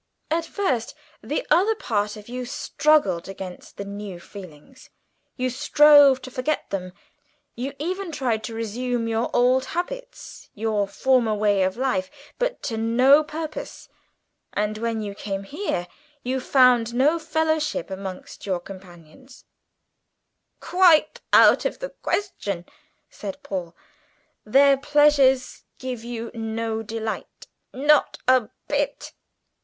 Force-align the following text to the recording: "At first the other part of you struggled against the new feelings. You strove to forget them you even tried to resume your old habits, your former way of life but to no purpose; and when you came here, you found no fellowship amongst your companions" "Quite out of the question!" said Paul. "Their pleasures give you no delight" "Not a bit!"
"At 0.31 0.45
first 0.45 0.95
the 1.21 1.45
other 1.51 1.75
part 1.75 2.17
of 2.17 2.27
you 2.27 2.43
struggled 2.43 3.29
against 3.29 3.77
the 3.77 3.85
new 3.85 4.19
feelings. 4.19 4.89
You 5.37 5.51
strove 5.51 6.23
to 6.23 6.31
forget 6.31 6.71
them 6.71 6.93
you 7.55 7.73
even 7.77 8.11
tried 8.11 8.43
to 8.45 8.55
resume 8.55 9.07
your 9.07 9.29
old 9.31 9.65
habits, 9.77 10.49
your 10.55 10.87
former 10.87 11.35
way 11.35 11.61
of 11.61 11.77
life 11.77 12.09
but 12.39 12.63
to 12.63 12.77
no 12.77 13.23
purpose; 13.23 13.89
and 14.53 14.79
when 14.79 15.01
you 15.03 15.13
came 15.13 15.43
here, 15.43 15.87
you 16.23 16.39
found 16.39 16.95
no 16.95 17.19
fellowship 17.19 17.91
amongst 17.91 18.43
your 18.43 18.59
companions" 18.59 19.45
"Quite 20.73 21.21
out 21.31 21.63
of 21.63 21.77
the 21.77 21.91
question!" 21.91 22.65
said 23.11 23.43
Paul. 23.43 23.75
"Their 24.45 24.77
pleasures 24.77 25.63
give 25.77 26.03
you 26.03 26.31
no 26.33 26.81
delight" 26.81 27.45
"Not 27.71 28.17
a 28.27 28.49
bit!" 28.67 29.13